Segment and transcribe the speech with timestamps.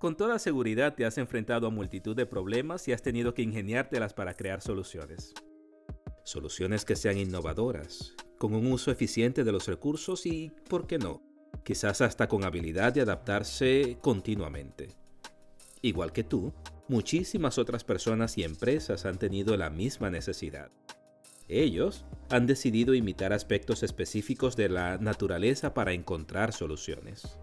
[0.00, 4.14] Con toda seguridad te has enfrentado a multitud de problemas y has tenido que ingeniártelas
[4.14, 5.34] para crear soluciones.
[6.24, 11.22] Soluciones que sean innovadoras, con un uso eficiente de los recursos y, ¿por qué no?,
[11.64, 14.88] quizás hasta con habilidad de adaptarse continuamente.
[15.82, 16.54] Igual que tú,
[16.88, 20.70] muchísimas otras personas y empresas han tenido la misma necesidad.
[21.46, 27.38] Ellos han decidido imitar aspectos específicos de la naturaleza para encontrar soluciones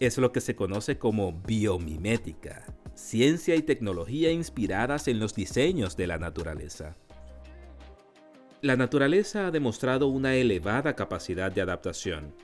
[0.00, 2.64] es lo que se conoce como biomimética,
[2.94, 6.96] ciencia y tecnología inspiradas en los diseños de la naturaleza.
[8.60, 12.34] La naturaleza ha demostrado una elevada capacidad de adaptación.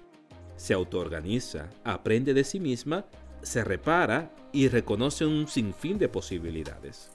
[0.57, 3.07] Se autoorganiza, aprende de sí misma,
[3.43, 7.11] se repara y reconoce un sinfín de posibilidades.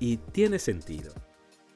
[0.00, 1.12] Y tiene sentido.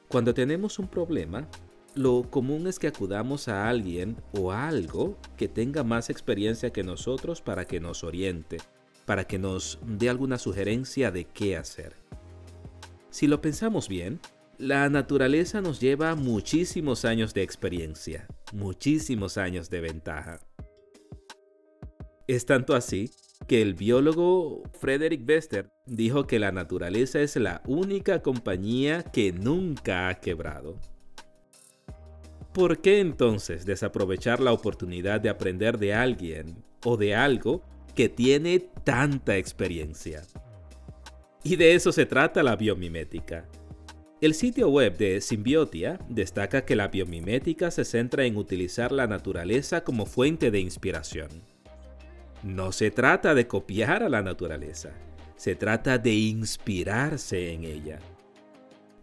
[0.09, 1.47] Cuando tenemos un problema,
[1.97, 6.83] lo común es que acudamos a alguien o a algo que tenga más experiencia que
[6.83, 8.57] nosotros para que nos oriente,
[9.05, 11.95] para que nos dé alguna sugerencia de qué hacer.
[13.09, 14.19] Si lo pensamos bien,
[14.57, 20.39] la naturaleza nos lleva muchísimos años de experiencia, muchísimos años de ventaja.
[22.27, 23.09] Es tanto así
[23.47, 30.09] que el biólogo Frederick Bester dijo que la naturaleza es la única compañía que nunca
[30.09, 30.79] ha quebrado.
[32.57, 37.61] ¿Por qué entonces desaprovechar la oportunidad de aprender de alguien o de algo
[37.93, 40.23] que tiene tanta experiencia?
[41.43, 43.45] Y de eso se trata la biomimética.
[44.21, 49.83] El sitio web de Symbiotia destaca que la biomimética se centra en utilizar la naturaleza
[49.83, 51.29] como fuente de inspiración.
[52.41, 54.93] No se trata de copiar a la naturaleza,
[55.35, 57.99] se trata de inspirarse en ella.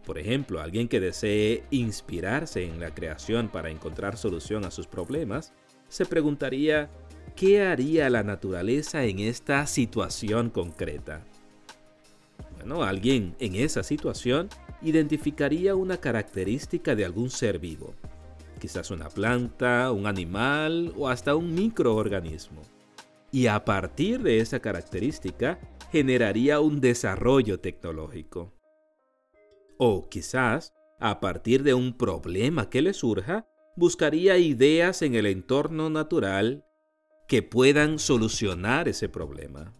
[0.05, 5.53] Por ejemplo, alguien que desee inspirarse en la creación para encontrar solución a sus problemas,
[5.89, 6.89] se preguntaría,
[7.35, 11.25] ¿qué haría la naturaleza en esta situación concreta?
[12.55, 14.49] Bueno, alguien en esa situación
[14.81, 17.95] identificaría una característica de algún ser vivo,
[18.59, 22.61] quizás una planta, un animal o hasta un microorganismo.
[23.31, 25.59] Y a partir de esa característica
[25.91, 28.54] generaría un desarrollo tecnológico.
[29.77, 35.89] O quizás, a partir de un problema que le surja, buscaría ideas en el entorno
[35.89, 36.65] natural
[37.27, 39.73] que puedan solucionar ese problema.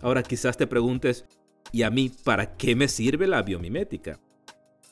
[0.00, 1.26] Ahora quizás te preguntes,
[1.72, 4.20] ¿y a mí para qué me sirve la biomimética?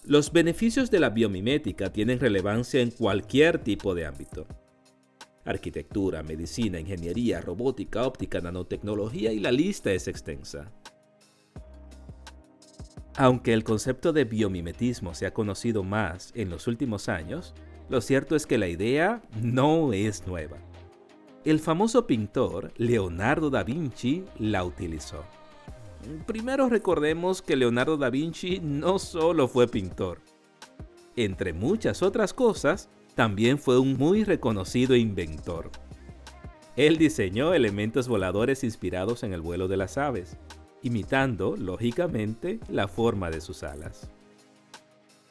[0.05, 4.47] Los beneficios de la biomimética tienen relevancia en cualquier tipo de ámbito.
[5.45, 10.71] Arquitectura, medicina, ingeniería, robótica, óptica, nanotecnología y la lista es extensa.
[13.17, 17.55] Aunque el concepto de biomimetismo se ha conocido más en los últimos años,
[17.89, 20.57] lo cierto es que la idea no es nueva.
[21.45, 25.25] El famoso pintor Leonardo da Vinci la utilizó.
[26.27, 30.21] Primero recordemos que Leonardo da Vinci no solo fue pintor.
[31.15, 35.71] Entre muchas otras cosas, también fue un muy reconocido inventor.
[36.77, 40.37] Él diseñó elementos voladores inspirados en el vuelo de las aves,
[40.85, 44.09] imitando, lógicamente, la forma de sus alas.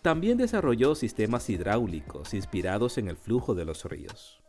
[0.01, 4.41] También desarrolló sistemas hidráulicos inspirados en el flujo de los ríos.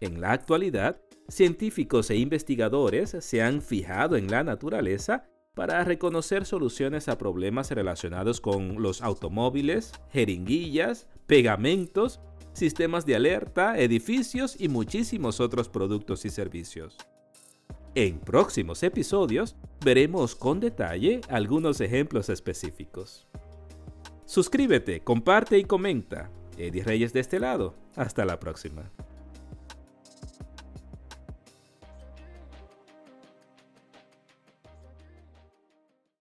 [0.00, 7.08] En la actualidad, científicos e investigadores se han fijado en la naturaleza para reconocer soluciones
[7.08, 12.20] a problemas relacionados con los automóviles, jeringuillas, pegamentos,
[12.52, 16.96] sistemas de alerta, edificios y muchísimos otros productos y servicios.
[18.00, 23.26] En próximos episodios veremos con detalle algunos ejemplos específicos.
[24.24, 26.30] Suscríbete, comparte y comenta.
[26.56, 27.74] Eddie Reyes de este lado.
[27.96, 28.92] Hasta la próxima.